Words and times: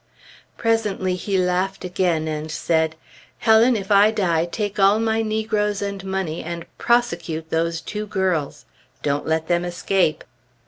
Presently 0.57 1.13
he 1.13 1.37
laughed 1.37 1.85
again 1.85 2.27
and 2.27 2.49
said, 2.49 2.95
"Helen, 3.37 3.75
if 3.75 3.91
I 3.91 4.09
die, 4.09 4.47
take 4.47 4.79
all 4.79 4.97
my 4.97 5.21
negroes 5.21 5.79
and 5.79 6.03
money 6.03 6.43
and 6.43 6.65
prosecute 6.79 7.51
those 7.51 7.81
two 7.81 8.07
girls! 8.07 8.65
Don't 9.03 9.27
let 9.27 9.47
them 9.47 9.63
escape!" 9.63 10.23